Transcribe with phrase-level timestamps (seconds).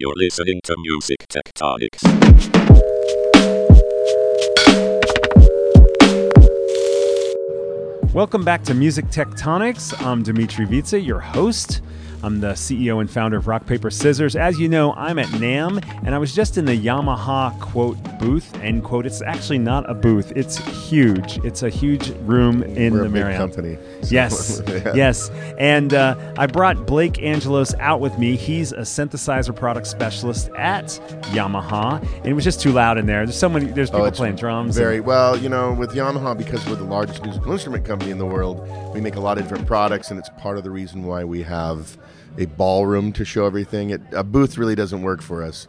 [0.00, 2.04] You're listening to Music Tectonics.
[8.14, 10.00] Welcome back to Music Tectonics.
[10.04, 11.82] I'm Dmitri Vietze, your host.
[12.22, 14.34] I'm the CEO and founder of Rock Paper Scissors.
[14.36, 18.54] As you know, I'm at NAMM, and I was just in the Yamaha quote booth
[18.60, 19.04] end quote.
[19.06, 20.58] It's actually not a booth; it's
[20.88, 21.38] huge.
[21.44, 23.38] It's a huge room in We're the a big Marriott.
[23.38, 23.78] company.
[24.10, 24.92] Yes, Yeah.
[24.94, 25.28] yes.
[25.58, 28.36] And uh, I brought Blake Angelos out with me.
[28.36, 30.86] He's a synthesizer product specialist at
[31.32, 33.26] Yamaha, and it was just too loud in there.
[33.26, 33.66] There's so many.
[33.66, 34.76] There's people Oh, playing drums.
[34.76, 38.18] Very and- well, you know, with Yamaha, because we're the largest musical instrument company in
[38.18, 41.04] the world, we make a lot of different products, and it's part of the reason
[41.04, 41.98] why we have
[42.38, 43.90] a ballroom to show everything.
[43.90, 45.66] It, a booth really doesn't work for us,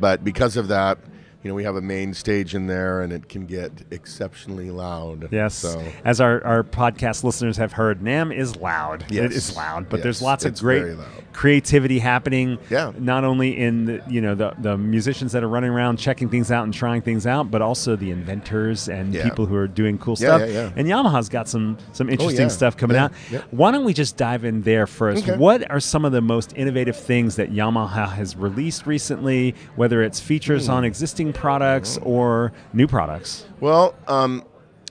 [0.00, 0.98] but because of that,
[1.42, 5.28] you know, we have a main stage in there, and it can get exceptionally loud.
[5.32, 5.54] Yes.
[5.54, 9.04] So As our, our podcast listeners have heard, NAMM is loud.
[9.10, 9.32] Yes.
[9.34, 10.96] is loud, but Yes, there's lots of great
[11.32, 12.58] creativity happening.
[12.70, 12.92] Yeah.
[12.98, 16.50] Not only in the, you know the, the musicians that are running around checking things
[16.50, 19.24] out and trying things out, but also the inventors and Yeah.
[19.24, 20.40] people who are doing cool Yeah, stuff.
[20.42, 20.72] yeah, yeah.
[20.76, 22.48] And Yamaha's got some some interesting yeah.
[22.48, 23.12] stuff coming out.
[23.50, 25.22] Why don't we just dive in there first?
[25.28, 25.36] Okay.
[25.36, 30.20] What are some of the most innovative things that Yamaha has released recently, whether it's
[30.20, 30.72] features Hmm.
[30.72, 33.46] on existing products or new products?
[33.60, 34.44] Well, um,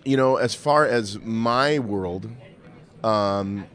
[0.04, 2.30] you know, as far as my world,
[3.04, 3.66] um,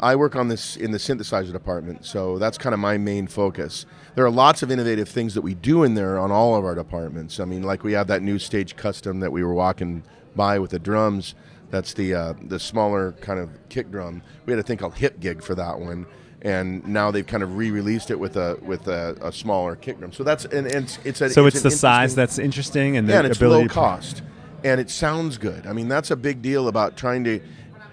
[0.00, 3.84] I work on this in the synthesizer department, so that's kind of my main focus.
[4.14, 6.74] There are lots of innovative things that we do in there on all of our
[6.74, 7.40] departments.
[7.40, 10.04] I mean, like we have that new stage custom that we were walking
[10.36, 11.34] by with the drums.
[11.70, 14.22] That's the uh, the smaller kind of kick drum.
[14.46, 16.06] We had a thing called Hip Gig for that one,
[16.42, 20.12] and now they've kind of re-released it with a with a, a smaller kick drum.
[20.12, 23.08] So that's and, and it's it's a So it's it's, the size that's interesting and
[23.08, 24.22] the yeah, and it's ability low cost,
[24.64, 25.66] and it sounds good.
[25.66, 27.40] I mean, that's a big deal about trying to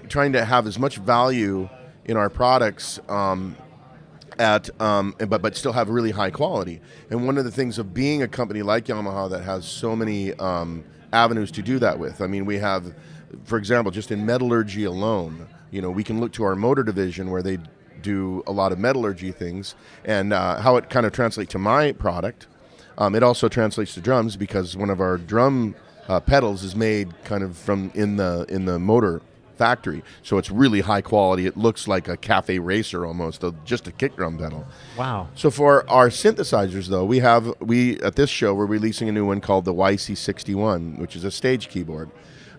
[0.08, 1.70] trying to have as much value
[2.06, 3.00] in our products.
[3.10, 3.58] Um,
[4.38, 6.82] at um, but but still have really high quality.
[7.10, 10.34] And one of the things of being a company like Yamaha that has so many
[10.34, 12.22] um, avenues to do that with.
[12.22, 12.94] I mean, we have,
[13.46, 17.32] for example, just in metallurgy alone, you know, we can look to our motor division
[17.32, 17.60] where they
[18.06, 21.92] do a lot of metallurgy things, and uh, how it kind of translates to my
[21.92, 22.48] product.
[22.98, 25.76] Um, it also translates to drums because one of our drum
[26.08, 29.22] uh, pedals is made kind of from in the in the motor
[29.58, 31.46] factory, so it's really high quality.
[31.46, 34.66] It looks like a cafe racer almost, just a kick drum pedal.
[34.98, 35.30] Wow.
[35.36, 39.26] So for our synthesizers, though, we have we at this show we're releasing a new
[39.26, 42.12] one called the YC61, which is a stage keyboard.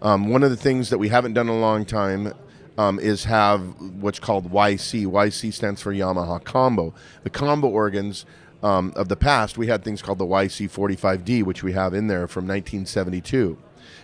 [0.02, 2.34] Um, one of the things that we haven't done in a long time
[2.78, 3.62] um, is have
[4.00, 5.06] what's called YC.
[5.06, 6.94] YC stands for Yamaha Combo.
[7.22, 8.26] The combo organs
[8.62, 12.26] um, of the past, we had things called the YC45D, which we have in there
[12.26, 13.58] from 1972.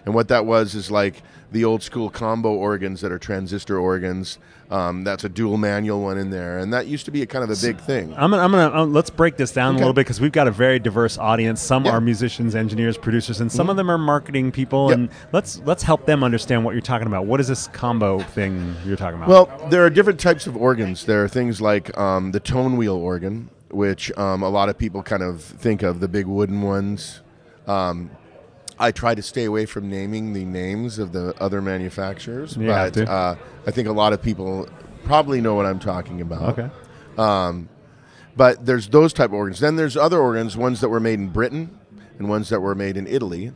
[0.05, 4.38] And what that was is like the old school combo organs that are transistor organs.
[4.72, 7.44] Um, that's a dual manual one in there, and that used to be a kind
[7.44, 8.15] of a big thing.
[8.16, 10.49] I'm gonna, I'm gonna um, let's break this down a little bit because we've got
[10.49, 11.60] a very diverse audience.
[11.60, 11.91] Some Yeah.
[11.91, 11.99] Mm-hmm.
[11.99, 14.88] are musicians, engineers, producers, and some of them are marketing people.
[14.88, 14.99] Yep.
[14.99, 17.27] And let's let's help them understand what you're talking about.
[17.27, 19.28] What is this combo thing you're talking about?
[19.28, 21.05] Well, there are different types of organs.
[21.05, 25.03] There are things like um, the tone wheel organ, which um, a lot of people
[25.03, 27.21] kind of think of the big wooden ones.
[27.66, 28.11] Um,
[28.82, 32.98] I try to stay away from naming the names of the other manufacturers, You but
[32.98, 34.69] uh, I think a lot of people
[35.04, 36.59] probably know what I'm talking about.
[36.59, 36.69] okay.
[38.34, 39.60] But there's those type of organs.
[39.60, 41.78] Then there's other organs, ones that were made in Britain
[42.19, 43.53] and ones that were made in Italy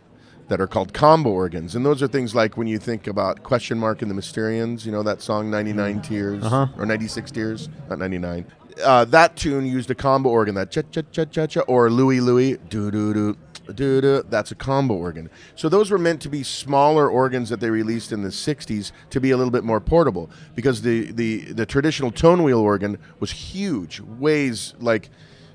[0.48, 1.74] that are called combo organs.
[1.74, 4.92] And those are things like when you think about Question Mark and the Mysterians, you
[4.92, 6.66] know that song 99 Tears Uh-huh.
[6.78, 8.44] or 96 Tears, not 99.
[8.84, 12.20] Uh, that tune used a combo organ, that cha cha cha cha cha, or Louie
[12.20, 13.36] Louie, doo doo doo.
[13.68, 15.30] That's a combo organ.
[15.54, 19.20] So those were meant to be smaller organs that they released in the '60s to
[19.20, 23.30] be a little bit more portable, because the the, the traditional tone wheel organ was
[23.30, 25.10] huge, weighs like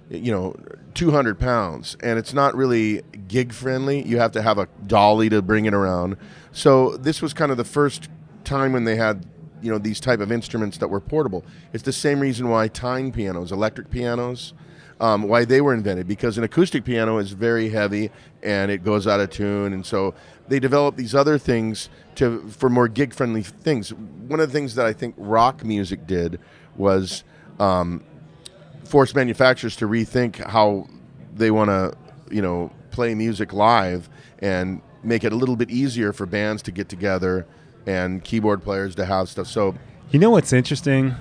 [0.09, 0.55] you know
[0.93, 1.95] 200 pounds.
[2.01, 4.03] And it's not really gig friendly.
[4.03, 6.17] You have to have a dolly to bring it around.
[6.51, 8.09] So this was kind of the first
[8.43, 9.25] time when they had
[9.61, 11.45] you know these type of instruments that were portable.
[11.73, 14.53] It's the same reason why tine pianos electric pianos
[15.01, 18.09] um, why they were invented because an acoustic piano is very heavy
[18.41, 20.13] and it goes out of tune and so
[20.47, 24.75] they developed these other things to for more gig friendly things one of the things
[24.75, 26.39] that i think rock music did
[26.77, 27.23] was
[27.59, 28.03] um,
[28.91, 30.87] force manufacturers to rethink how
[31.33, 31.95] they want to,
[32.29, 34.09] you know, play music live
[34.39, 37.47] and make it a little bit easier for bands to get together
[37.85, 39.47] and keyboard players to have stuff.
[39.47, 39.75] So,
[40.11, 41.15] You know what's interesting?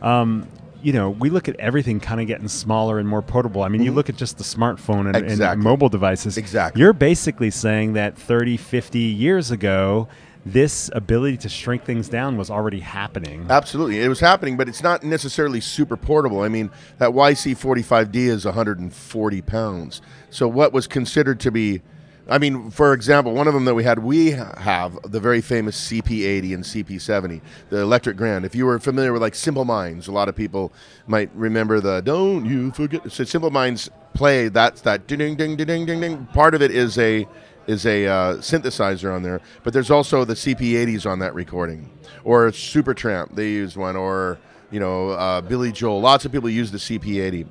[0.00, 0.48] Um,
[0.82, 3.62] you know, we look at everything kind of getting smaller and more portable.
[3.62, 5.62] I mean, you look at just the smartphone and, and Mm-hmm.
[5.62, 6.36] Mobile devices.
[6.36, 6.80] Exactly.
[6.80, 10.08] You're basically saying that 30, 50 years ago,
[10.44, 13.46] this ability to shrink things down was already happening.
[13.48, 16.40] Absolutely, it was happening, but it's not necessarily super portable.
[16.40, 20.02] I mean, that YC45D is 140 pounds.
[20.30, 21.82] So what was considered to be,
[22.28, 25.90] I mean, for example, one of them that we had, we have the very famous
[25.90, 27.40] CP80 and CP70,
[27.70, 28.44] the Electric Grand.
[28.44, 30.72] If you were familiar with like Simple Minds, a lot of people
[31.06, 35.56] might remember the "Don't you forget." So Simple Minds play that's that ding ding ding
[35.56, 36.26] ding ding ding.
[36.26, 37.26] Part of it is a
[37.66, 41.90] is a uh, synthesizer on there, but there's also the CP80s on that recording,
[42.24, 44.38] or Supertramp they used one, or
[44.70, 46.00] you know uh, Billy Joel.
[46.00, 47.46] Lots of people use the CP80,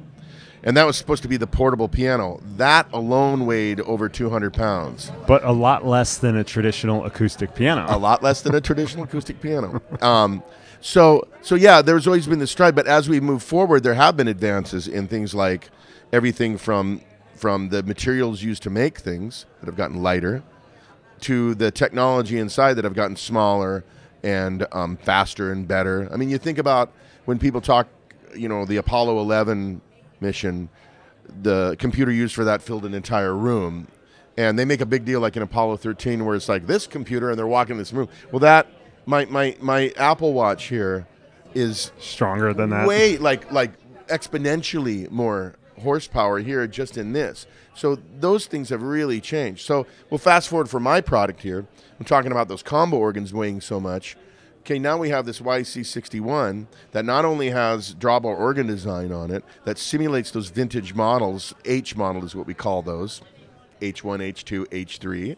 [0.64, 2.40] and that was supposed to be the portable piano.
[2.58, 7.86] That alone weighed over 200 pounds, but a lot less than a traditional acoustic piano.
[7.90, 9.82] a lot less than a traditional acoustic piano.
[10.02, 10.44] Um,
[10.82, 14.18] so so yeah, there's always been this stride, but as we move forward, there have
[14.18, 15.70] been advances in things like
[16.12, 17.02] everything from
[17.36, 20.44] from the materials used to make things that have gotten lighter
[21.22, 23.84] to the technology inside that have gotten smaller
[24.24, 26.08] and um, faster and better.
[26.12, 26.92] I mean, you think about
[27.26, 27.88] when people talk,
[28.36, 29.82] you know, the Apollo 11
[30.22, 30.70] mission,
[31.42, 33.88] the computer used for that filled an entire room.
[34.38, 37.30] And they make a big deal like in Apollo 13 where it's like this computer
[37.30, 38.08] and they're walking this room.
[38.32, 38.68] Well, that,
[39.06, 41.06] my, my, my Apple Watch here
[41.54, 42.88] is Stronger than that.
[42.88, 43.72] way like like
[44.08, 47.48] exponentially more horsepower here just in this.
[47.74, 49.66] So those things have really changed.
[49.66, 51.66] So we'll fast forward for my product here.
[52.00, 54.18] I'm talking about those combo organs weighing so much.
[54.62, 59.44] Okay, now we have this YC61 that not only has drawbar organ design on it,
[59.66, 61.56] that simulates those vintage models.
[61.66, 63.22] H model is what we call those.
[63.82, 65.36] H1, H2, H3.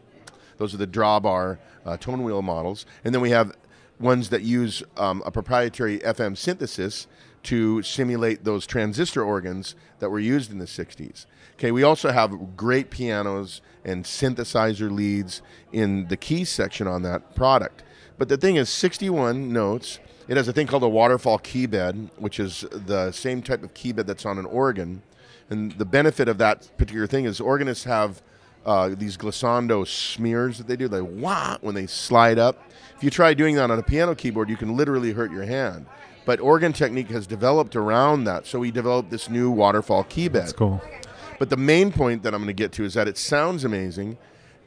[0.57, 2.85] Those are the drawbar uh, tone wheel models.
[3.05, 3.55] And then we have
[3.97, 7.07] ones that use um, a proprietary FM synthesis
[7.43, 11.27] to simulate those transistor organs that were used in the 60s.
[11.53, 15.41] Okay, we also have great pianos and synthesizer leads
[15.71, 17.83] in the keys section on that product.
[18.18, 20.00] But the thing is, 61 notes.
[20.27, 23.74] It has a thing called a waterfall key bed, which is the same type of
[23.74, 25.01] key bed that's on an organ.
[25.50, 28.21] And the benefit of that particular thing is organists have
[28.65, 32.71] uh, these glissando smears that they do, They wah, when they slide up.
[32.95, 35.86] If you try doing that on a piano keyboard, you can literally hurt your hand.
[36.25, 40.44] But organ technique has developed around that, so we developed this new waterfall key bed.
[40.44, 40.81] That's cool.
[41.38, 44.18] But the main point that I'm going to get to is that it sounds amazing.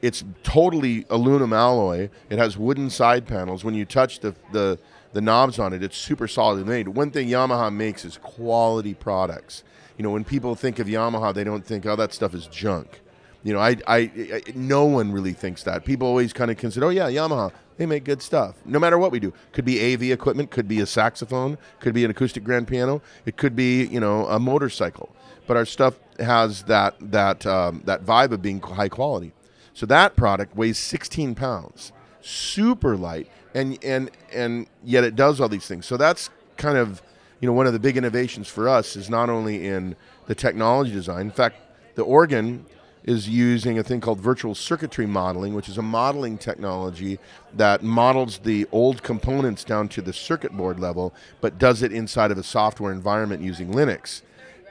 [0.02, 2.10] It's totally aluminum alloy.
[2.30, 3.64] It has wooden side panels.
[3.64, 4.78] When you touch the the,
[5.12, 6.88] the knobs on it, it's super solidly made.
[6.88, 9.64] One thing Yamaha makes is quality products.
[9.96, 13.00] You know, when people think of Yamaha, they don't think, oh, that stuff is junk.
[13.42, 15.84] You know, I, I, I no one really thinks that.
[15.84, 18.56] People always kind of consider, oh yeah, Yamaha, they make good stuff.
[18.64, 22.04] No matter what we do, could be AV equipment, could be a saxophone, could be
[22.04, 25.14] an acoustic grand piano, it could be you know a motorcycle.
[25.46, 29.32] But our stuff has that that um, that vibe of being high quality.
[29.76, 31.92] So that product weighs 16 pounds,
[32.22, 35.84] super light, and and and yet it does all these things.
[35.84, 37.02] So that's kind of
[37.40, 39.94] you know one of the big innovations for us is not only in
[40.28, 41.26] the technology design.
[41.26, 41.56] In fact,
[41.94, 42.64] the organ
[43.04, 47.18] is using a thing called virtual circuitry modeling, which is a modeling technology
[47.52, 51.12] that models the old components down to the circuit board level,
[51.42, 54.22] but does it inside of a software environment using Linux.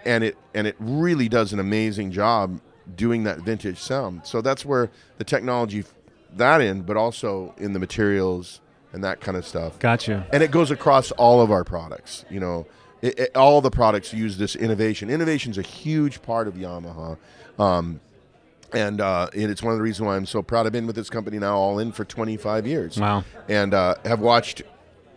[0.03, 2.59] And it and it really does an amazing job
[2.95, 4.21] doing that vintage sound.
[4.25, 5.83] So that's where the technology
[6.35, 8.61] that in, but also in the materials
[8.93, 9.79] and that kind of stuff.
[9.79, 10.25] Gotcha.
[10.31, 12.25] And it goes across all of our products.
[12.29, 12.67] You know,
[13.01, 15.09] it, it, all the products use this innovation.
[15.09, 17.17] Innovation is a huge part of Yamaha.
[17.57, 17.99] Um,
[18.73, 20.65] and, uh, and it's one of the reasons why I'm so proud.
[20.65, 22.99] I've been with this company now all in for 25 years.
[22.99, 23.23] Wow.
[23.47, 24.63] And uh, have watched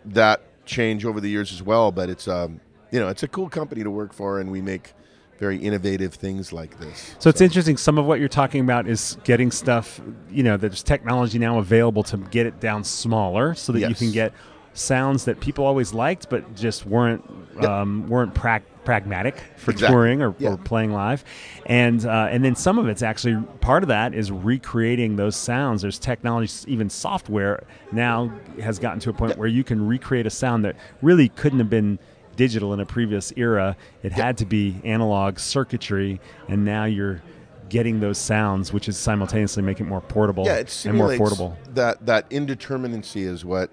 [0.05, 1.91] that change over the years as well.
[1.91, 2.61] But it's um,
[2.91, 4.93] you know it's a cool company to work for, and we make
[5.39, 7.15] very innovative things like this.
[7.19, 7.77] So it's interesting.
[7.77, 10.01] Some of what you're talking about is getting stuff.
[10.29, 14.11] You know, there's technology now available to get it down smaller, so that you can
[14.11, 14.33] get
[14.73, 17.23] sounds that people always liked, but just weren't
[17.55, 17.69] Yep.
[17.69, 19.93] um, weren't prac pragmatic for Exactly.
[19.93, 20.51] touring or, Yeah.
[20.51, 21.23] or playing live.
[21.65, 25.81] And uh, and then some of it's actually part of that is recreating those sounds.
[25.81, 28.31] There's technology, even software now
[28.61, 31.69] has gotten to a point where you can recreate a sound that really couldn't have
[31.69, 31.99] been
[32.39, 33.75] digital in a previous era.
[34.01, 37.21] It had to be analog circuitry, and now you're
[37.67, 41.57] getting those sounds, which is simultaneously making it more portable Yeah, it and more affordable.
[41.73, 43.71] that that indeterminacy is what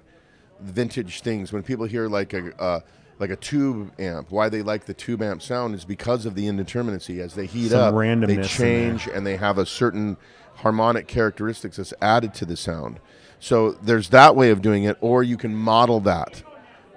[0.61, 1.53] vintage things.
[1.53, 2.81] When people hear like a uh,
[3.21, 6.47] like a tube amp, why they like the tube amp sound is because of the
[6.47, 7.21] indeterminacy.
[7.21, 10.17] As they heat Some up, randomness they change and they have a certain
[10.57, 12.99] harmonic characteristics that's added to the sound.
[13.39, 16.43] So there's that way of doing it, or you can model that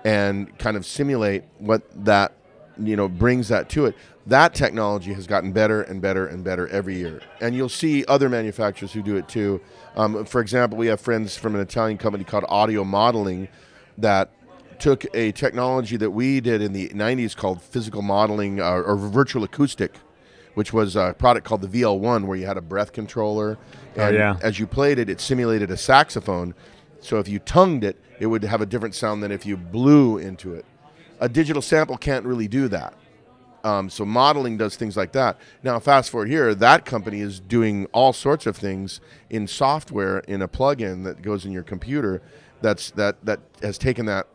[0.06, 2.34] and kind of simulate what that
[2.78, 3.96] you know brings that to it.
[4.28, 8.30] That technology has gotten better and better and better every year, and you'll see other
[8.30, 9.60] manufacturers who do it too.
[9.96, 13.48] Um, for example, we have friends from an Italian company called Audio Modeling
[13.98, 14.32] that
[14.80, 19.44] took a technology that we did in the 90s called physical modeling uh, or virtual
[19.44, 19.96] acoustic,
[20.54, 23.58] which was a product called the VL1 where you had a breath controller.
[23.98, 24.38] Oh, And yeah.
[24.42, 26.56] as you played it, it simulated a saxophone.
[27.02, 30.18] So if you tongued it, it would have a different sound than if you blew
[30.18, 30.66] into it.
[31.20, 32.94] A digital sample can't really do that.
[33.64, 35.38] Um, so modeling does things like that.
[35.64, 40.42] Now, fast forward here, that company is doing all sorts of things in software in
[40.42, 42.22] a plugin that goes in your computer.
[42.62, 44.28] That's that that has taken that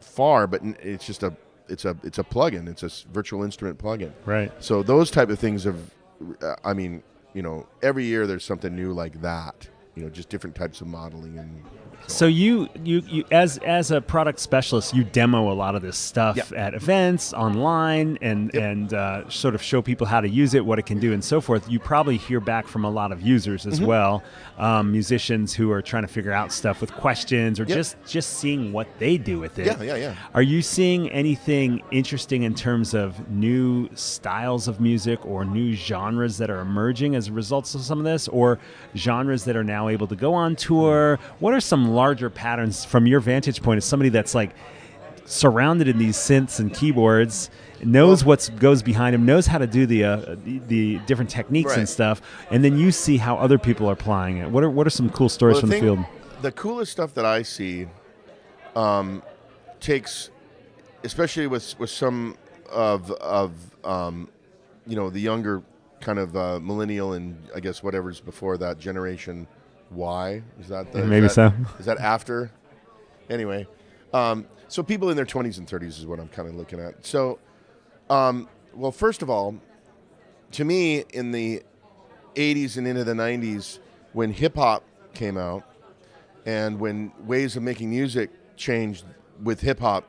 [0.00, 1.34] far, but it's just a
[1.68, 2.68] it's a it's a plugin.
[2.68, 4.12] It's a virtual instrument plugin.
[4.26, 4.52] Right.
[4.62, 5.78] So those type of things have,
[6.42, 7.02] uh, I mean,
[7.34, 9.68] you know, every year there's something new like that.
[9.94, 11.64] You know, just different types of modeling and.
[12.06, 15.98] So you, you, you as as a product specialist, you demo a lot of this
[15.98, 16.52] stuff Yep.
[16.52, 18.62] at events, online, and Yep.
[18.62, 21.22] and uh, sort of show people how to use it, what it can do, and
[21.22, 21.68] so forth.
[21.70, 23.72] You probably hear back from a lot of users Mm-hmm.
[23.72, 24.22] as well,
[24.58, 27.76] um, musicians who are trying to figure out stuff with questions or Yep.
[27.76, 29.66] just just seeing what they do with it.
[29.66, 30.14] Yeah, yeah, yeah.
[30.34, 36.38] Are you seeing anything interesting in terms of new styles of music or new genres
[36.38, 38.58] that are emerging as a result of some of this, or
[38.96, 41.18] genres that are now able to go on tour?
[41.40, 44.50] What are some larger patterns from your vantage point as somebody that's like
[45.24, 47.50] surrounded in these synths and keyboards?
[47.80, 51.76] Knows what goes behind him, knows how to do the, uh, the the different techniques
[51.76, 54.50] and stuff, and then you see how other people are applying it.
[54.50, 55.98] What are what are some cool stories Well, from the field?
[56.42, 57.86] The coolest stuff that I see
[58.74, 59.22] um,
[59.78, 60.30] takes,
[61.04, 62.36] especially with with some
[62.68, 63.52] of of
[63.84, 64.28] um,
[64.88, 65.62] you know the younger
[66.00, 69.46] kind of uh, millennial and I guess whatever's before that generation
[69.90, 71.52] Y is that the, is Maybe that- so.
[71.78, 72.50] is that after?
[73.30, 73.66] Anyway,
[74.12, 77.04] um, so people in their 20s and 30s is what I'm kind of looking at.
[77.04, 77.38] So,
[78.10, 79.54] um, well, first of all,
[80.52, 81.62] to me, in the
[82.34, 83.78] 80s and into the 90s,
[84.12, 84.82] when hip hop
[85.14, 85.64] came out,
[86.46, 89.04] and when ways of making music changed
[89.42, 90.04] with hip hop,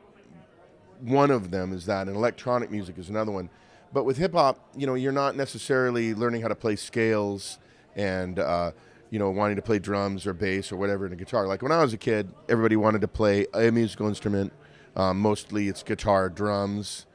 [1.00, 3.48] one of them is that, and electronic music is another one.
[3.92, 7.58] But with hip hop, you know, you're not necessarily learning how to play scales
[7.96, 8.70] and, uh,
[9.10, 11.46] you know, wanting to play drums or bass or whatever in a guitar.
[11.46, 14.52] Like when I was a kid, everybody wanted to play a musical instrument.
[14.96, 17.06] Um, mostly it's guitar, drums,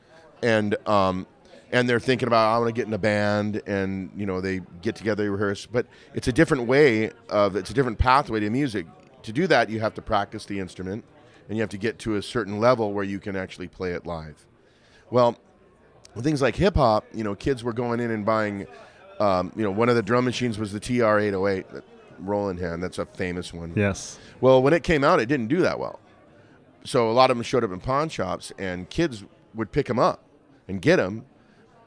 [0.44, 1.28] and um,
[1.72, 4.62] and they're thinking about I want to get in a band, and you know they
[4.82, 5.66] get together, they rehearse.
[5.66, 8.86] But it's a different way of it's a different pathway to music.
[9.24, 11.04] To do that, you have to practice the instrument,
[11.48, 14.06] and you have to get to a certain level where you can actually play it
[14.06, 14.46] live.
[15.10, 15.38] Well,
[16.20, 18.68] things like hip hop, you know, kids were going in and buying.
[19.20, 21.84] Um, you know, one of the drum machines was the TR-808, that
[22.20, 22.84] Roland hand.
[22.84, 23.74] That's a famous one.
[23.76, 24.20] Yes.
[24.42, 26.00] Well, when it came out, it didn't do that well.
[26.84, 30.00] So a lot of them showed up in pawn shops, and kids would pick them
[30.00, 30.22] up
[30.68, 31.26] and get them,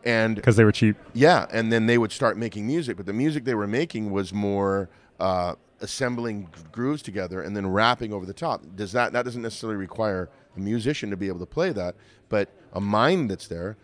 [0.04, 0.96] and Because they were cheap.
[1.14, 2.96] yeah, and then they would start making music.
[2.96, 4.88] But the music they were making was more
[5.20, 8.62] uh, assembling grooves together and then rapping over the top.
[8.74, 11.94] Does that that doesn't necessarily require a musician to be able to play that,
[12.28, 13.76] but a mind that's there.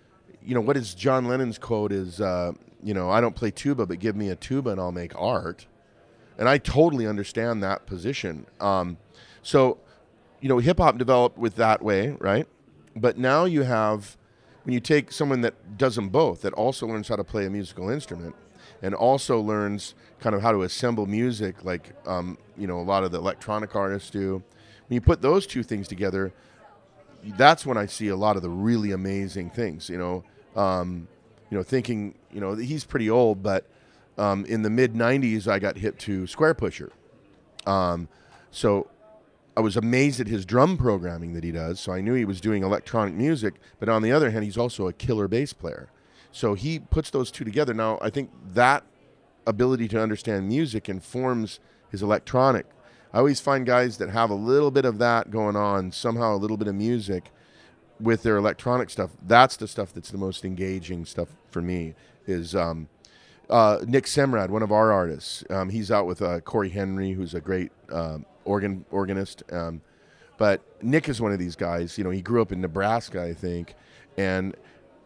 [0.44, 3.86] You know what is John Lennon's quote is, uh, you know, I don't play tuba,
[3.86, 5.66] but give me a tuba and I'll make art.
[6.36, 8.46] And I totally understand that position.
[8.60, 8.98] Um,
[9.42, 9.78] so,
[10.40, 12.46] you know, hip hop developed with that way, right?
[12.96, 14.16] But now you have
[14.64, 17.50] when you take someone that does them both, that also learns how to play a
[17.50, 18.34] musical instrument,
[18.82, 23.04] and also learns kind of how to assemble music, like um, you know a lot
[23.04, 24.42] of the electronic artists do.
[24.88, 26.32] When you put those two things together,
[27.22, 29.88] that's when I see a lot of the really amazing things.
[29.88, 31.08] You know, um,
[31.50, 33.66] you know, thinking, you know, he's pretty old, but
[34.18, 36.90] um, in the mid '90s, I got hip to Squarepusher.
[37.66, 38.08] Um,
[38.50, 38.88] so
[39.56, 41.80] I was amazed at his drum programming that he does.
[41.80, 44.88] So I knew he was doing electronic music, but on the other hand, he's also
[44.88, 45.88] a killer bass player.
[46.32, 47.72] So he puts those two together.
[47.72, 48.84] Now I think that
[49.46, 52.66] ability to understand music informs his electronic.
[53.12, 56.38] I always find guys that have a little bit of that going on, somehow a
[56.38, 57.30] little bit of music
[58.04, 59.10] with their electronic stuff.
[59.26, 61.94] That's the stuff that's the most engaging stuff for me.
[62.26, 62.88] Is um,
[63.50, 65.44] uh, Nick Semrad, one of our artists.
[65.50, 69.42] Um, he's out with uh, Cory Henry, who's a great um, organ organist.
[69.52, 69.80] Um,
[70.36, 71.98] but Nick is one of these guys.
[71.98, 73.74] You know, he grew up in Nebraska, I think,
[74.16, 74.56] and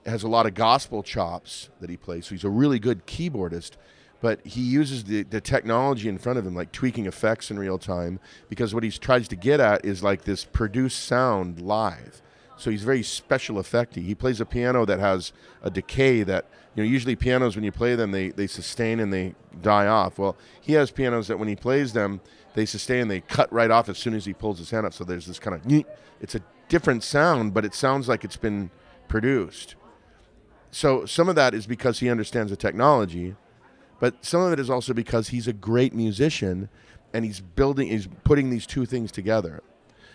[0.06, 2.26] has a lot of gospel chops that he plays.
[2.26, 3.72] So he's a really good keyboardist.
[4.20, 7.78] But he uses the, the technology in front of him, like tweaking effects in real
[7.78, 12.20] time, because what he tries to get at is like this produced sound live.
[12.58, 14.04] So he's very special effecty.
[14.04, 17.72] He plays a piano that has a decay that you know usually pianos when you
[17.72, 20.18] play them they, they sustain and they die off.
[20.18, 22.20] Well, he has pianos that when he plays them
[22.54, 24.92] they sustain they cut right off as soon as he pulls his hand up.
[24.92, 25.84] So there's this kind of
[26.20, 28.70] it's a different sound, but it sounds like it's been
[29.06, 29.76] produced.
[30.70, 33.36] So some of that is because he understands the technology,
[34.00, 36.68] but some of it is also because he's a great musician
[37.14, 39.62] and he's building he's putting these two things together.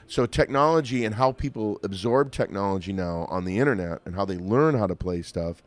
[0.08, 4.76] So technology and how people absorb technology now on the internet and how they learn
[4.76, 5.64] how to play stuff,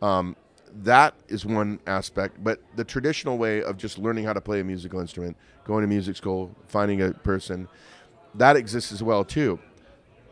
[0.00, 0.36] um,
[0.82, 2.42] that is one aspect.
[2.42, 5.88] But the traditional way of just learning how to play a musical instrument, going to
[5.88, 7.68] music school, finding a person,
[8.36, 9.58] that exists as well too.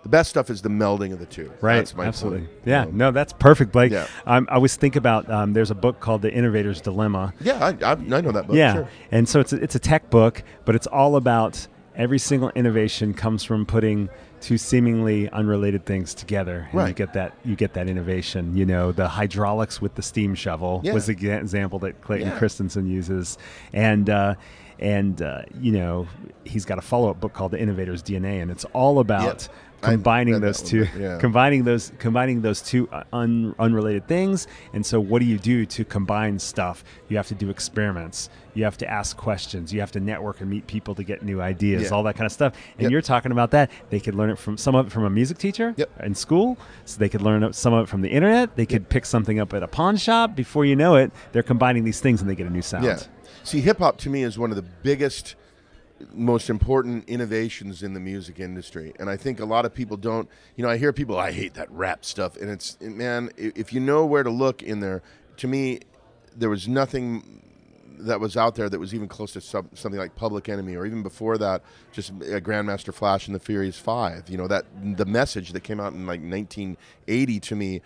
[0.05, 1.53] The best stuff is the melding of the two.
[1.61, 1.77] Right.
[1.77, 2.47] That's my Absolutely.
[2.47, 2.61] point.
[2.65, 2.83] Yeah.
[2.83, 3.91] Um, no, that's perfect, Blake.
[3.91, 4.07] Yeah.
[4.27, 7.35] Um, I always think about um, there's a book called The Innovator's Dilemma.
[7.41, 8.57] Yeah, I, I, I know that book.
[8.57, 8.75] yeah.
[8.75, 8.89] Sure.
[9.11, 11.67] And so it's a, it's a tech book, but it's all about
[11.99, 14.09] every single innovation comes from putting
[14.41, 18.57] two seemingly unrelated things together, and you get that you get that innovation.
[18.57, 20.95] You know, the hydraulics with the steam shovel Yeah.
[20.95, 22.39] was the example that Clayton Yeah.
[22.39, 23.37] Christensen uses,
[23.73, 24.09] and.
[24.09, 24.35] Uh,
[24.81, 26.07] and uh, you know
[26.45, 30.41] he's got a follow-up book called The Innovator's DNA, and it's all about I combining
[30.41, 31.19] those two, yeah.
[31.21, 34.47] combining those, combining those two uh, un, unrelated things.
[34.73, 36.85] And so, what do you do to combine stuff?
[37.09, 38.31] You have to do experiments.
[38.55, 39.73] You have to ask questions.
[39.73, 41.85] You have to network and meet people to get new ideas.
[41.85, 41.89] Yeah.
[41.91, 42.55] All that kind of stuff.
[42.75, 42.91] And Yep.
[42.91, 43.71] you're talking about that.
[43.91, 45.91] They could learn it from some of it from a music teacher Yep.
[46.03, 46.59] in school.
[46.85, 48.57] So they could learn some of it from the internet.
[48.57, 50.35] They could pick something up at a pawn shop.
[50.35, 52.85] Before you know it, they're combining these things and they get a new sound.
[52.85, 52.99] Yeah.
[53.45, 55.37] See, hip hop to me is one of the biggest,
[56.13, 60.29] most important innovations in the music industry, and I think a lot of people don't.
[60.57, 63.81] You know, I hear people, I hate that rap stuff, and it's man, if you
[63.81, 65.03] know where to look in there,
[65.39, 65.81] to me,
[66.37, 67.43] there was nothing
[68.01, 70.87] that was out there that was even close to some, something like Public Enemy, or
[70.87, 71.63] even before that,
[71.93, 74.29] just Grandmaster Flash and the Furious Five.
[74.29, 77.81] You know that the message that came out in like 1980 to me.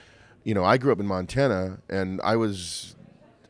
[0.44, 2.96] You know, I grew up in Montana, and I was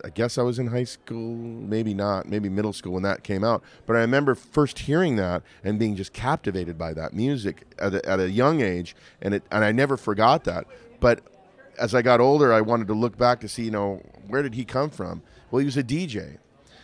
[0.04, 3.44] I guess I was in high school, maybe not, maybe middle school when that came
[3.44, 3.62] out.
[3.86, 8.08] But I remember first hearing that and being just captivated by that music at a,
[8.08, 10.66] at a young age, and it and I never forgot that.
[11.00, 11.20] But
[11.78, 14.54] as I got older, I wanted to look back to see, you know, where did
[14.54, 15.22] he come from?
[15.50, 16.38] Well, he was a DJ,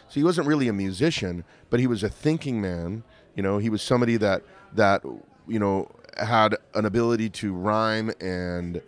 [0.09, 3.03] so he wasn't really a musician, but he was a thinking man.
[3.35, 4.43] You know, he was somebody that
[4.75, 5.03] that
[5.47, 8.83] you know had an ability to rhyme and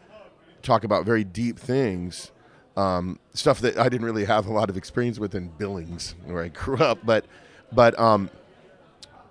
[0.62, 2.30] talk about very deep things,
[2.76, 6.42] um, stuff that I didn't really have a lot of experience with in Billings, where
[6.42, 6.98] I grew up.
[7.04, 7.26] But,
[7.72, 8.30] but, um,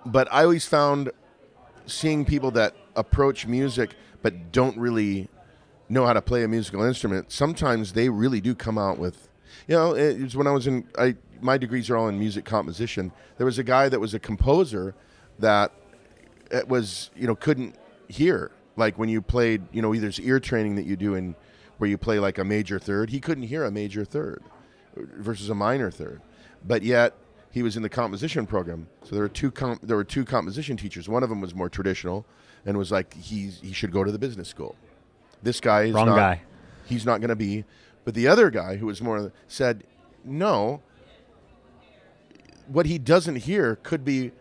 [0.05, 1.11] but I always found
[1.85, 5.29] seeing people that approach music but don't really
[5.87, 7.31] know how to play a musical instrument.
[7.31, 9.29] Sometimes they really do come out with,
[9.67, 12.45] you know, it was when I was in, I my degrees are all in music
[12.45, 13.11] composition.
[13.37, 14.93] There was a guy that was a composer
[15.39, 15.71] that
[16.51, 17.75] it was you know couldn't
[18.07, 21.35] hear like when you played you know either it's ear training that you do in
[21.79, 24.43] where you play like a major third he couldn't hear a major third
[24.95, 26.21] versus a minor third
[26.65, 27.15] but yet
[27.51, 30.77] he was in the composition program so there were two com- there were two composition
[30.77, 32.25] teachers one of them was more traditional
[32.65, 34.75] and was like he's he should go to the business school
[35.41, 36.41] this guy is Wrong not, guy.
[36.85, 37.65] he's not going to be
[38.05, 39.83] but the other guy who was more said
[40.23, 40.81] no
[42.67, 44.31] what he doesn't hear could be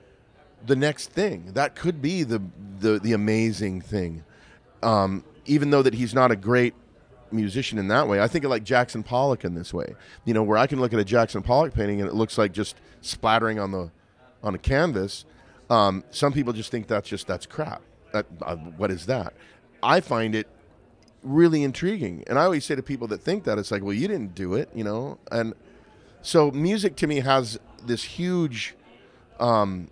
[0.67, 1.53] the next thing.
[1.53, 2.43] That could be the
[2.81, 4.25] the, the amazing thing.
[4.83, 6.75] Um, even though that he's not a great
[7.33, 9.95] musician in that way, I think of like Jackson Pollock in this way.
[10.25, 12.53] You know, where I can look at a Jackson Pollock painting and it looks like
[12.53, 13.91] just splattering on the
[14.43, 15.25] on a canvas.
[15.71, 17.83] Um, some people just think that's just that's crap.
[18.13, 19.35] That, uh, what is that?
[19.83, 20.49] I find it
[21.23, 24.09] really intriguing, and I always say to people that think that it's like, well, you
[24.09, 25.55] didn't do it, you know, and
[26.23, 28.75] so music to me has this huge
[29.39, 29.89] um,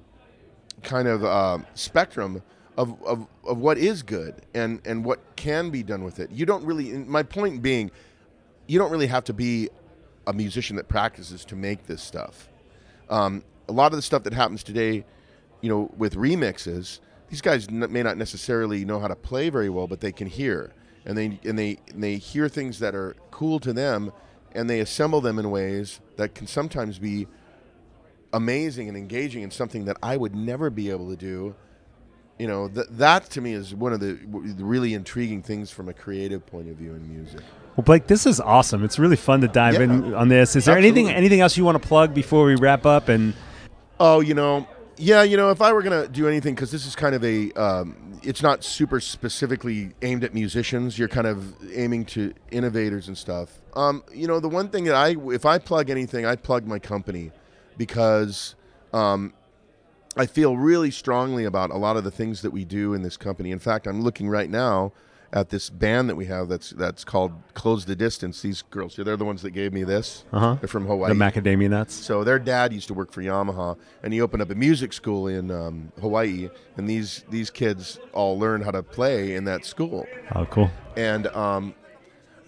[0.82, 2.42] kind of uh, spectrum
[2.76, 6.30] of, of, of what is good and, and what can be done with it.
[6.30, 7.90] You don't really, my point being,
[8.66, 9.70] you don't really have to be
[10.26, 12.48] a musician that practices to make this stuff.
[13.08, 15.04] Um, a lot of the stuff that happens today,
[15.60, 19.68] you know, with remixes, these guys n- may not necessarily know how to play very
[19.68, 20.72] well, but they can hear,
[21.04, 24.12] and they and they and they hear things that are cool to them,
[24.52, 27.26] and they assemble them in ways that can sometimes be
[28.32, 31.54] amazing and engaging and something that I would never be able to do.
[32.38, 35.70] You know, th- that to me is one of the, w- the really intriguing things
[35.70, 37.40] from a creative point of view in music.
[37.76, 38.84] Well, Blake, this is awesome.
[38.84, 39.82] It's really fun to dive Yeah.
[39.82, 40.54] in on this.
[40.56, 43.08] Is there anything anything else you want to plug before we wrap up?
[43.08, 43.34] And
[43.98, 44.66] Oh, you know,
[44.98, 47.52] yeah, you know, if I were gonna do anything, because this is kind of a,
[47.52, 50.98] um, it's not super specifically aimed at musicians.
[50.98, 53.60] You're kind of aiming to innovators and stuff.
[53.74, 56.78] Um, you know, the one thing that I, if I plug anything, I plug my
[56.78, 57.30] company,
[57.78, 58.54] because
[58.92, 59.32] um,
[60.16, 63.16] I feel really strongly about a lot of the things that we do in this
[63.16, 63.50] company.
[63.50, 64.92] In fact, I'm looking right now
[65.32, 68.40] at this band that we have that's that's called Close the Distance.
[68.40, 70.24] These girls, here, they're the ones that gave me this.
[70.32, 70.54] Uh-huh.
[70.54, 71.12] They're from Hawaii.
[71.12, 71.94] The macadamia nuts.
[71.94, 75.26] So their dad used to work for Yamaha, and he opened up a music school
[75.26, 76.48] in um, Hawaii.
[76.78, 80.06] And these these kids all learn how to play in that school.
[80.34, 80.70] Oh, cool.
[80.96, 81.74] And um,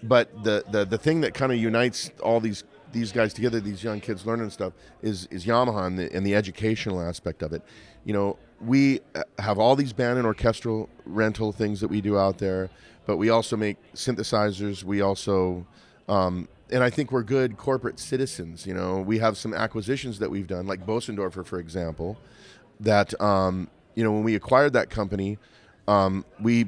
[0.01, 3.83] but the, the the thing that kind of unites all these these guys together, these
[3.83, 7.61] young kids learning stuff, is is Yamaha and the, and the educational aspect of it.
[8.05, 12.17] You know, we uh, have all these band and orchestral rental things that we do
[12.17, 12.69] out there,
[13.05, 14.83] but we also make synthesizers.
[14.83, 15.65] We also
[16.07, 18.65] um, and I think we're good corporate citizens.
[18.65, 22.17] You know, we have some acquisitions that we've done, like Bosendorfer, for example,
[22.79, 25.37] that um, you know when we acquired that company,
[25.87, 26.65] um, we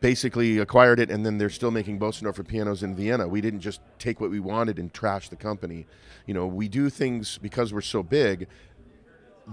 [0.00, 3.26] basically acquired it, and then they're still making Bosendorfer pianos in Vienna.
[3.26, 5.86] We didn't just take what we wanted and trash the company.
[6.26, 8.48] You know, we do things because we're so big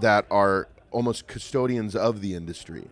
[0.00, 2.88] that are almost custodians of the industry,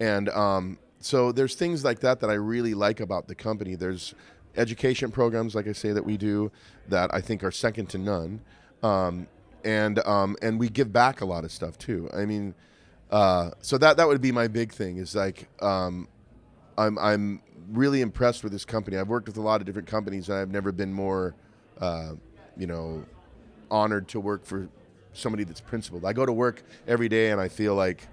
[0.00, 3.74] and um, so there's things like that that I really like about the company.
[3.74, 4.14] There's
[4.56, 6.50] education programs, like I say, that we do
[6.88, 8.40] that I think are second to none,
[8.82, 9.26] um,
[9.64, 12.08] and um, and we give back a lot of stuff too.
[12.14, 12.54] I mean,
[13.10, 16.08] uh, so that that would be my big thing is like um,
[16.78, 18.96] I'm I'm really impressed with this company.
[18.96, 21.34] I've worked with a lot of different companies, and I've never been more,
[21.80, 22.12] uh,
[22.56, 23.04] you know,
[23.70, 24.68] honored to work for
[25.12, 26.04] somebody that's principled.
[26.04, 28.06] I go to work every day, and I feel like,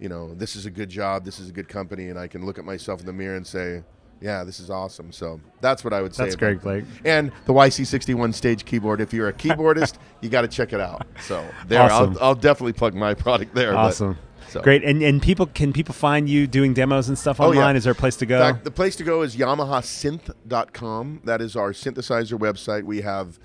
[0.00, 2.44] you know, this is a good job, this is a good company, and I can
[2.44, 3.82] look at myself in the mirror and say,
[4.20, 5.12] yeah, this is awesome.
[5.12, 6.24] So that's what I would say.
[6.24, 6.62] That's great.
[6.62, 6.84] Blake.
[7.04, 9.02] And the YC61 stage keyboard.
[9.02, 11.06] If you're a keyboardist, you got to check it out.
[11.20, 12.16] So there, Awesome.
[12.20, 13.72] I'll, I'll definitely plug my product there.
[13.72, 14.16] but- Awesome.
[14.48, 14.60] So.
[14.62, 14.82] Great.
[14.84, 17.58] And and people can people find you doing demos and stuff Oh, yeah.
[17.60, 17.76] online?
[17.76, 18.38] Is there a place to go?
[18.38, 21.20] Fact, the place to go is YamahaSynth.com.
[21.24, 22.84] That is our synthesizer website.
[22.84, 23.38] We have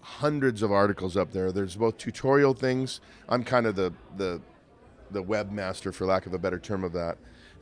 [0.00, 1.50] hundreds of articles up there.
[1.52, 3.00] There's both tutorial things.
[3.28, 4.40] I'm kind of the the
[5.10, 7.18] the webmaster, for lack of a better term of that.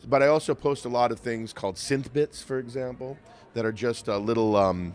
[0.07, 3.19] But I also post a lot of things called synth bits, for example,
[3.55, 4.57] that are just a little.
[4.57, 4.95] Um,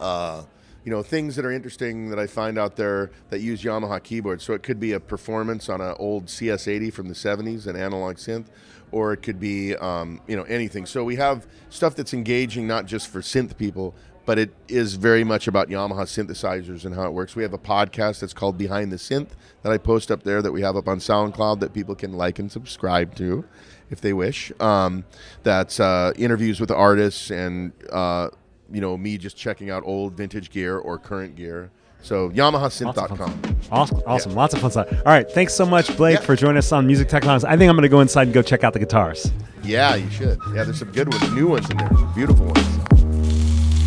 [0.00, 0.42] uh,
[0.88, 4.42] you know things that are interesting that I find out there that use Yamaha keyboards.
[4.42, 8.16] So it could be a performance on an old CS80 from the 70s, an analog
[8.16, 8.46] synth,
[8.90, 10.86] or it could be um, you know anything.
[10.86, 15.24] So we have stuff that's engaging not just for synth people, but it is very
[15.24, 17.36] much about Yamaha synthesizers and how it works.
[17.36, 19.32] We have a podcast that's called Behind the Synth
[19.64, 22.38] that I post up there that we have up on SoundCloud that people can like
[22.38, 23.44] and subscribe to
[23.90, 24.52] if they wish.
[24.58, 25.04] Um,
[25.42, 28.30] that's uh, interviews with artists and uh,
[28.70, 31.70] you know me just checking out old vintage gear or current gear.
[32.00, 33.40] So YamahaSynth.com.
[33.72, 34.34] Awesome, awesome.
[34.34, 34.88] Lots of fun stuff.
[34.92, 36.24] All right, thanks so much, Blake, Yeah.
[36.26, 37.44] for joining us on Music Tectonics.
[37.44, 39.32] I think I'm going to go inside and go check out the guitars.
[39.64, 40.38] Yeah, you should.
[40.54, 43.78] Yeah, there's some good ones, new ones in there, some beautiful ones.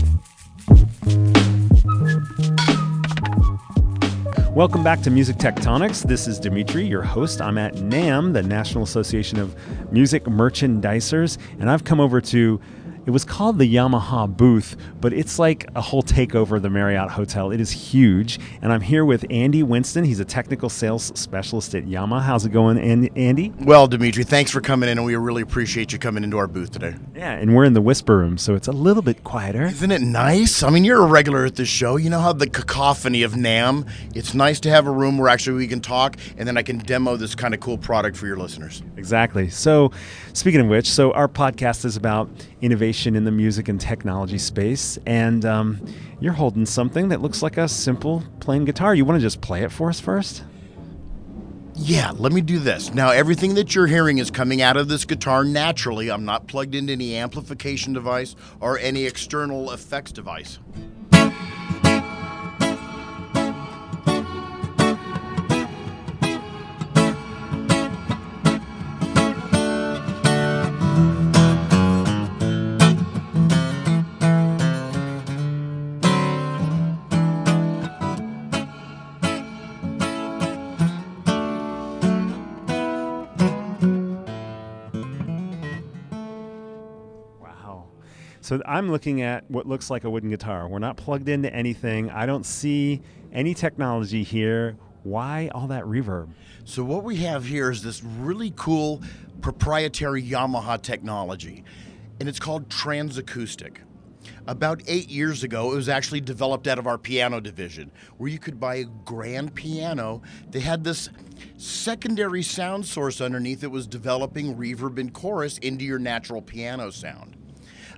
[4.54, 6.04] Welcome back to Music Tectonics.
[6.06, 7.42] This is Dmitri, your host.
[7.42, 9.56] I'm at NAMM, the National Association of
[9.92, 12.60] Music Merchandisers, and I've come over to.
[13.04, 17.10] It was called the Yamaha booth, but it's like a whole takeover of the Marriott
[17.10, 17.50] Hotel.
[17.50, 20.04] It is huge, and I'm here with Andy Winston.
[20.04, 22.22] He's a technical sales specialist at Yamaha.
[22.22, 23.54] How's it going, Andy?
[23.60, 26.70] Well, Dmitri, thanks for coming in, and we really appreciate you coming into our booth
[26.70, 26.94] today.
[27.16, 29.64] Yeah, and we're in the whisper room, so it's a little bit quieter.
[29.64, 30.62] Isn't it nice?
[30.62, 31.96] I mean, you're a regular at this show.
[31.96, 33.90] You know how the cacophony of NAMM.
[34.14, 36.78] It's nice to have a room where actually we can talk, and then I can
[36.78, 38.84] demo this kind of cool product for your listeners.
[38.96, 39.50] Exactly.
[39.50, 39.92] So,
[40.34, 42.30] speaking of which, so our podcast is about
[42.62, 45.86] innovation in the music and technology space, and um,
[46.20, 48.94] you're holding something that looks like a simple plain guitar.
[48.96, 50.44] You want to just play it for us first?
[51.76, 52.94] Yeah, let me do this.
[52.94, 56.12] Now, everything that you're hearing is coming out of this guitar naturally.
[56.12, 60.60] I'm not plugged into any amplification device or any external effects device.
[88.42, 90.68] So I'm looking at what looks like a wooden guitar.
[90.68, 92.10] We're not plugged into anything.
[92.10, 93.02] I don't see
[93.32, 94.78] any technology here.
[95.04, 96.30] Why all that reverb?
[96.64, 99.04] So what we have here is this really cool
[99.42, 101.64] proprietary Yamaha technology,
[102.20, 103.78] and it's called TransAcoustic.
[104.48, 108.40] About eight years ago, it was actually developed out of our piano division, where you
[108.40, 110.22] could buy a grand piano.
[110.50, 111.10] They had this
[111.58, 117.38] secondary sound source underneath that was developing reverb and chorus into your natural piano sound.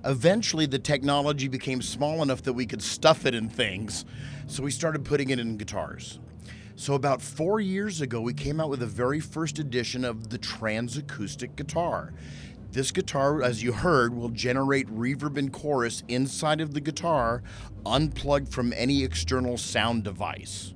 [0.04, 4.04] Eventually, the technology became small enough that we could stuff it in things,
[4.46, 6.18] so we started putting it in guitars.
[6.76, 10.38] So, about four years ago, we came out with the very first edition of the
[10.38, 12.12] TransAcoustic guitar.
[12.72, 17.44] This guitar, as you heard, will generate reverb and chorus inside of the guitar,
[17.86, 20.74] unplugged from any external sound device.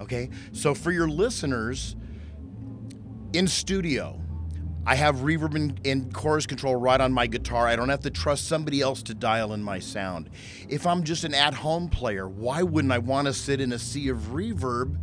[0.00, 0.30] Okay?
[0.52, 1.96] So for your listeners,
[3.34, 4.23] in studio,
[4.86, 7.66] I have reverb and, and, chorus control right on my guitar.
[7.66, 10.28] I don't have to trust somebody else to dial in my sound.
[10.68, 13.78] If I'm just an at home player, why wouldn't I want to sit in a
[13.78, 14.98] sea of reverb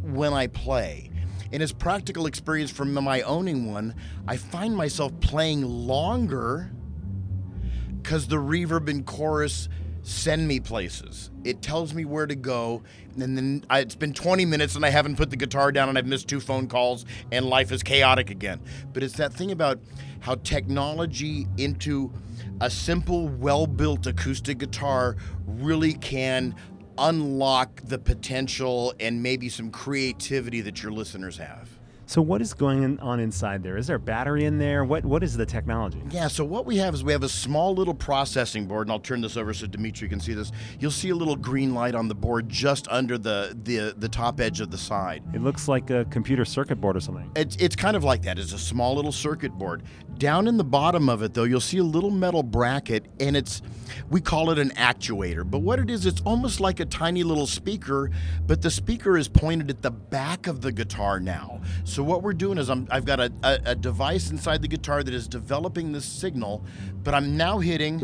[0.00, 1.10] when I play?
[1.50, 3.96] In his practical experience from my owning one,
[4.28, 6.70] I find myself playing longer
[8.00, 9.68] because the reverb and chorus
[10.10, 11.30] send me places.
[11.44, 12.82] It tells me where to go,
[13.18, 15.96] and then I, it's been 20 minutes and I haven't put the guitar down and
[15.96, 18.60] I've missed two phone calls and life is chaotic again.
[18.92, 19.80] But it's that thing about
[20.20, 22.12] how technology into
[22.60, 26.54] a simple, well-built acoustic guitar really can
[26.98, 31.69] unlock the potential and maybe some creativity that your listeners have.
[32.10, 33.76] So what is going on inside there?
[33.76, 34.84] Is there a battery in there?
[34.84, 36.02] What what is the technology?
[36.10, 38.98] Yeah, so what we have is we have a small little processing board, and I'll
[38.98, 40.50] turn this over so Dmitri can see this.
[40.80, 44.40] You'll see a little green light on the board just under the the, the top
[44.40, 45.22] edge of the side.
[45.32, 47.30] It looks like a computer circuit board or something.
[47.36, 48.40] It's, it's kind of like that.
[48.40, 49.84] It's a small little circuit board.
[50.18, 53.62] Down in the bottom of it, though, you'll see a little metal bracket, and it's
[54.10, 55.48] we call it an actuator.
[55.48, 58.10] But what it is, it's almost like a tiny little speaker,
[58.48, 61.60] but the speaker is pointed at the back of the guitar now.
[61.84, 64.68] So so what we're doing is i have got a, a, a device inside the
[64.68, 66.64] guitar that is developing this signal,
[67.04, 67.98] but I'm now hitting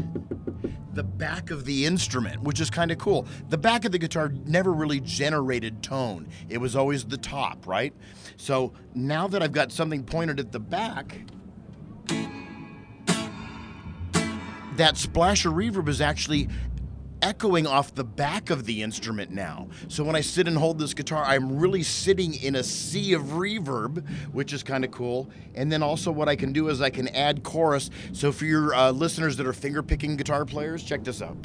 [0.92, 3.26] the back of the instrument, which is kind of cool.
[3.48, 6.28] The back of the guitar never really generated tone.
[6.50, 7.94] It was always the top, right?
[8.36, 11.18] So now that I've got something pointed at the back,
[14.76, 16.50] that splash of reverb is actually
[17.26, 19.66] echoing off the back of the instrument now.
[19.88, 23.22] So when I sit and hold this guitar, I'm really sitting in a sea of
[23.22, 25.28] reverb, which is kind of cool.
[25.56, 27.90] And then also, what I can do is I can add chorus.
[28.12, 31.36] So for your uh, listeners that are finger picking guitar players, check this out.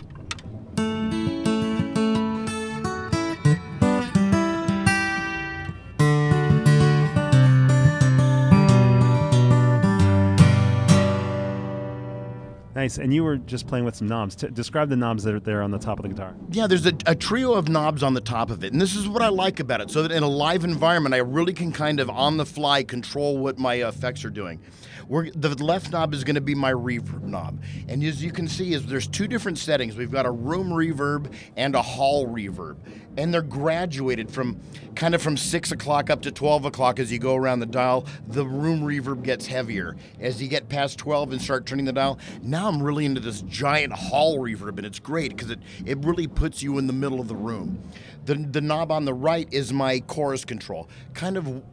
[12.82, 12.98] Nice.
[12.98, 14.36] And you were just playing with some knobs.
[14.36, 16.34] T- describe the knobs that are there on the top of the guitar.
[16.50, 18.74] Yeah, there's a, a, trio of knobs on the top of it.
[18.74, 19.91] And this is what I like about it.
[19.91, 23.38] So that in a live environment, I really can kind of on the fly control
[23.38, 24.60] what my effects are doing.
[25.08, 27.62] We're, the left knob is going to be my reverb knob.
[27.88, 29.96] And as you can see, is there's two different settings.
[29.96, 32.78] We've got a room reverb and a hall reverb.
[33.17, 34.60] And they're graduated from
[34.95, 38.06] kind of from 6 o'clock up to 12 o'clock as you go around the dial.
[38.28, 39.95] The room reverb gets heavier.
[40.19, 43.41] As you get past 12 and start turning the dial, now I'm really into this
[43.41, 47.19] giant hall reverb, and it's great because it, it really puts you in the middle
[47.19, 47.82] of the room.
[48.26, 51.63] The, the knob on the right is my chorus control, kind of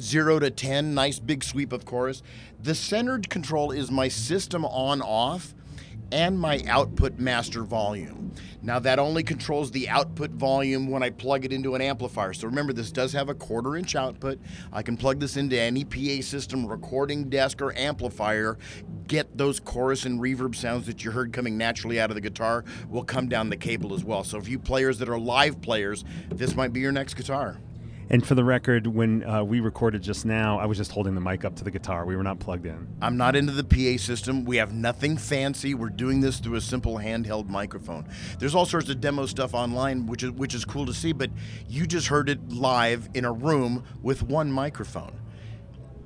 [0.00, 2.22] zero to 10, nice big sweep of chorus.
[2.62, 5.54] The centered control is my system on off
[6.12, 8.32] and my output master volume.
[8.62, 12.32] Now that only controls the output volume when I plug it into an amplifier.
[12.32, 14.38] So remember this does have a quarter inch output.
[14.72, 18.58] I can plug this into any PA system, recording desk or amplifier,
[19.06, 22.64] get those chorus and reverb sounds that you heard coming naturally out of the guitar
[22.88, 24.24] will come down the cable as well.
[24.24, 27.58] So if you players that are live players, this might be your next guitar.
[28.08, 31.20] And for the record, when uh, we recorded just now, I was just holding the
[31.20, 32.04] mic up to the guitar.
[32.04, 32.86] We were not plugged in.
[33.02, 34.44] I'm not into the PA system.
[34.44, 35.74] We have nothing fancy.
[35.74, 38.06] We're doing this through a simple handheld microphone.
[38.38, 41.12] There's all sorts of demo stuff online, which is which is cool to see.
[41.12, 41.30] But
[41.68, 45.18] you just heard it live in a room with one microphone.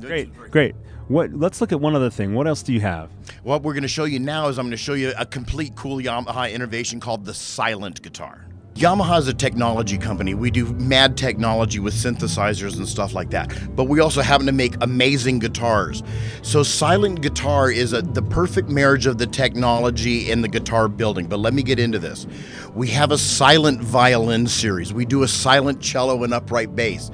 [0.01, 0.75] Great, great.
[1.09, 1.35] What?
[1.35, 2.35] Let's look at one other thing.
[2.35, 3.11] What else do you have?
[3.43, 5.77] What we're going to show you now is I'm going to show you a complete
[5.77, 8.47] cool Yamaha innovation called the Silent Guitar.
[8.81, 10.33] Yamaha is a technology company.
[10.33, 13.53] We do mad technology with synthesizers and stuff like that.
[13.77, 16.03] But we also happen to make amazing guitars.
[16.41, 21.27] So silent guitar is a, the perfect marriage of the technology and the guitar building.
[21.27, 22.27] But let me get into this.
[22.75, 24.95] We have a silent violin series.
[24.95, 27.11] We do a silent cello and upright bass.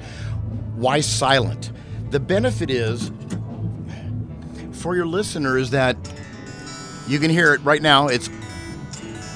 [0.75, 1.73] Why silent?
[2.11, 3.11] The benefit is
[4.71, 5.97] for your listener is that
[7.09, 8.07] you can hear it right now.
[8.07, 8.29] It's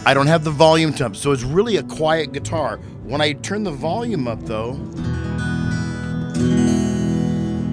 [0.04, 2.78] I don't have the volume up, so it's really a quiet guitar.
[3.04, 4.72] When I turn the volume up, though,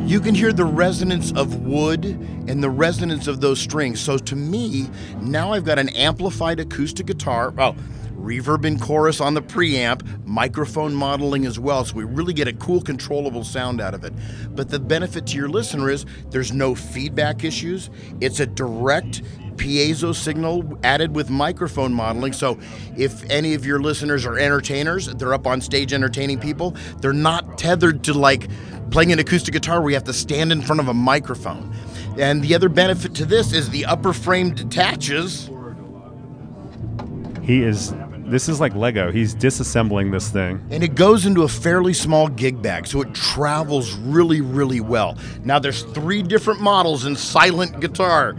[0.06, 3.98] you can hear the resonance of wood and the resonance of those strings.
[4.00, 4.90] So to me,
[5.22, 7.54] now I've got an amplified acoustic guitar.
[7.56, 7.74] Oh,
[8.18, 12.52] reverb and chorus on the preamp, microphone modeling as well, so we really get a
[12.52, 14.12] cool, controllable sound out of it.
[14.50, 17.88] But the benefit to your listener is there's no feedback issues.
[18.20, 19.22] It's a direct
[19.58, 22.32] piezo signal added with microphone modeling.
[22.32, 22.58] So
[22.96, 27.58] if any of your listeners are entertainers, they're up on stage entertaining people, they're not
[27.58, 28.48] tethered to like
[28.90, 31.74] playing an acoustic guitar where you have to stand in front of a microphone.
[32.18, 35.50] And the other benefit to this is the upper frame detaches.
[37.42, 37.94] He is.
[38.28, 39.10] This is like Lego.
[39.10, 40.62] He's disassembling this thing.
[40.70, 45.16] And it goes into a fairly small gig bag, so it travels really, really well.
[45.44, 48.36] Now, there's three different models in silent guitar.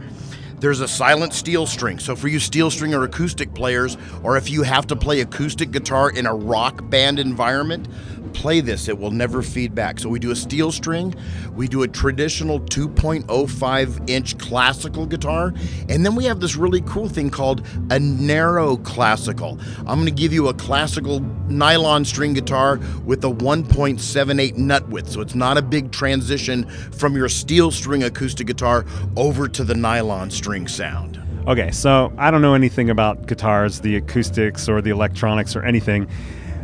[0.60, 2.00] There's a silent steel string.
[2.00, 5.72] So, for you steel string or acoustic players, or if you have to play acoustic
[5.72, 7.88] guitar in a rock band environment,
[8.30, 8.88] play this.
[8.88, 10.00] It will never feed back.
[10.00, 11.16] So, we do a steel string,
[11.56, 15.54] we do a traditional 2.05 inch classical guitar,
[15.90, 19.60] and then we have this really cool thing called a narrow classical.
[19.80, 25.10] I'm going to give you a classical nylon string guitar with a 1.78 nut width.
[25.10, 29.76] So, it's not a big transition from your steel string acoustic guitar over to the
[29.76, 31.20] nylon string sound.
[31.48, 36.08] Okay, so I don't know anything about guitars, the acoustics or the electronics or anything.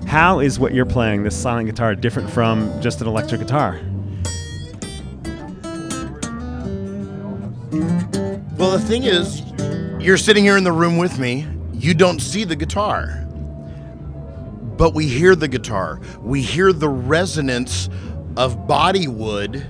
[0.05, 3.79] How is what you're playing, this silent guitar, different from just an electric guitar?
[8.57, 9.41] Well, the thing is,
[9.99, 13.25] you're sitting here in the room with me, you don't see the guitar.
[14.77, 15.99] But we hear the guitar.
[16.21, 17.89] We hear the resonance
[18.37, 19.65] of body wood,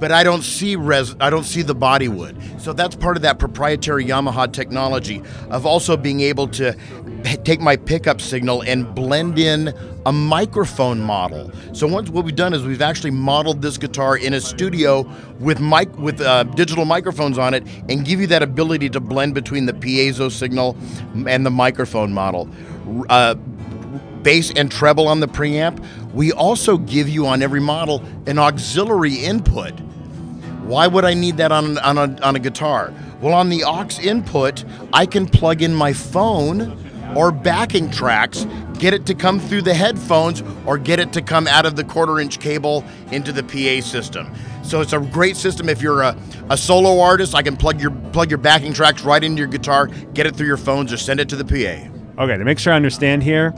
[0.00, 2.36] but I don't see res I don't see the body wood.
[2.58, 6.76] So that's part of that proprietary Yamaha technology of also being able to
[7.44, 9.72] take my pickup signal and blend in
[10.06, 11.50] a microphone model.
[11.72, 15.10] So once what we've done is we've actually modeled this guitar in a studio
[15.40, 19.34] with mic with uh, digital microphones on it and give you that ability to blend
[19.34, 20.76] between the piezo signal
[21.26, 22.48] and the microphone model.
[23.08, 23.34] Uh,
[24.22, 25.84] bass and treble on the preamp.
[26.12, 29.72] We also give you on every model an auxiliary input.
[30.64, 32.92] Why would I need that on, on, a, on a guitar?
[33.20, 36.83] Well, on the aux input, I can plug in my phone
[37.16, 38.46] or backing tracks,
[38.78, 41.84] get it to come through the headphones, or get it to come out of the
[41.84, 44.32] quarter inch cable into the PA system.
[44.62, 46.16] So it's a great system if you're a,
[46.50, 47.34] a solo artist.
[47.34, 50.46] I can plug your plug your backing tracks right into your guitar, get it through
[50.46, 52.22] your phones, or send it to the PA.
[52.22, 53.52] Okay, to make sure I understand here,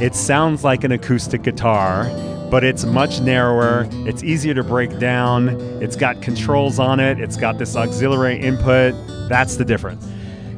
[0.00, 2.04] it sounds like an acoustic guitar,
[2.50, 3.88] but it's much narrower.
[4.06, 5.48] It's easier to break down.
[5.82, 7.18] It's got controls on it.
[7.18, 8.94] It's got this auxiliary input.
[9.28, 10.06] That's the difference.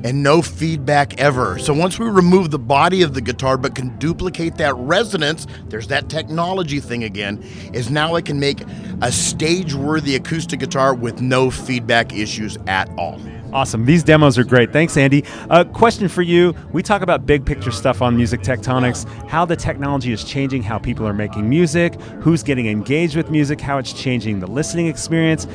[0.05, 1.59] And no feedback ever.
[1.59, 5.89] So once we remove the body of the guitar but can duplicate that resonance, there's
[5.89, 8.63] that technology thing again, is now I can make
[9.03, 13.21] a stage worthy acoustic guitar with no feedback issues at all.
[13.53, 13.87] Awesome.
[13.87, 14.75] These demos are great.
[14.75, 15.25] Thanks, Andy.
[15.49, 16.55] A question for you.
[16.73, 20.79] We talk about big picture stuff on Music Tectonics, how the technology is changing how
[20.79, 25.47] people are making music, who's getting engaged with music, how it's changing the listening experience.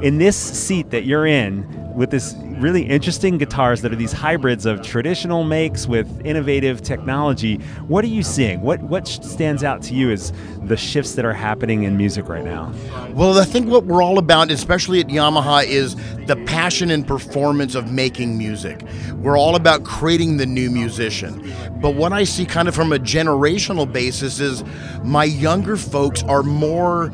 [0.00, 4.66] In this seat that you're in, with this really interesting guitars that are these hybrids
[4.66, 7.56] of traditional makes with innovative technology,
[7.88, 8.60] what are you seeing?
[8.60, 12.44] What what stands out to you as the shifts that are happening in music right
[12.44, 12.72] now?
[13.12, 17.74] Well, I think what we're all about, especially at Yamaha, is the passion and performance
[17.74, 18.82] of making music.
[19.16, 21.52] We're all about creating the new musician.
[21.80, 24.64] But what I see kind of from a generational basis is
[25.02, 27.12] my younger folks are more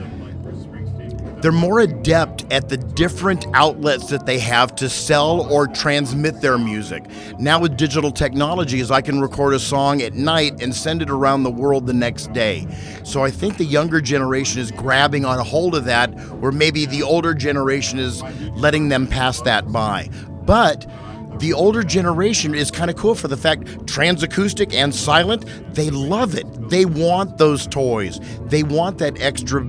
[1.40, 6.58] they're more adept at the different outlets that they have to sell or transmit their
[6.58, 7.04] music.
[7.38, 11.42] Now with digital technologies, I can record a song at night and send it around
[11.42, 12.66] the world the next day.
[13.04, 16.84] So I think the younger generation is grabbing on a hold of that, where maybe
[16.86, 18.22] the older generation is
[18.54, 20.10] letting them pass that by.
[20.44, 20.86] But
[21.38, 26.34] the older generation is kind of cool for the fact TransAcoustic and silent, they love
[26.34, 26.44] it.
[26.68, 28.20] They want those toys.
[28.46, 29.64] They want that extra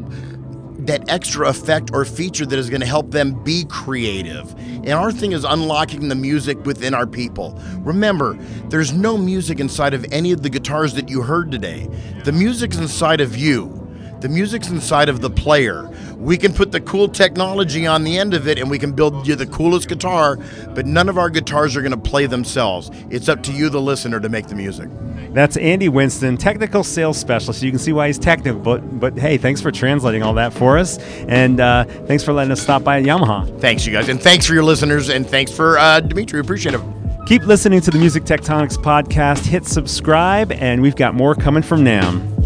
[0.87, 4.53] that extra effect or feature that is going to help them be creative.
[4.59, 7.59] And our thing is unlocking the music within our people.
[7.79, 8.33] Remember,
[8.69, 11.87] there's no music inside of any of the guitars that you heard today.
[12.23, 13.77] The music's inside of you.
[14.21, 15.89] The music's inside of the player.
[16.17, 19.27] We can put the cool technology on the end of it and we can build
[19.27, 20.37] you the coolest guitar,
[20.75, 22.91] but none of our guitars are going to play themselves.
[23.09, 24.89] It's up to you, the listener, to make the music.
[25.33, 27.63] That's Andy Winston, technical sales specialist.
[27.63, 30.77] You can see why he's technical, but, but hey, thanks for translating all that for
[30.77, 30.97] us.
[31.27, 33.59] And uh, thanks for letting us stop by at Yamaha.
[33.61, 34.09] Thanks, you guys.
[34.09, 35.09] And thanks for your listeners.
[35.09, 36.39] And thanks for uh, Dmitri.
[36.39, 36.81] Appreciate it.
[37.27, 39.45] Keep listening to the Music Tectonics podcast.
[39.45, 42.40] Hit subscribe, and we've got more coming from NAMM.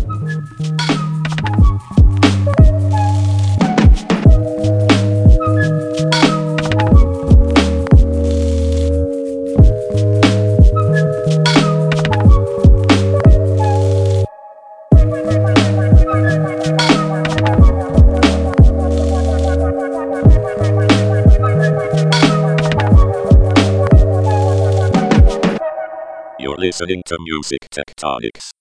[26.75, 28.51] Listening to Music Tectonics.